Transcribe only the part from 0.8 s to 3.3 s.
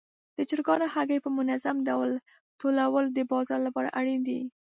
هګۍ په منظم ډول ټولول د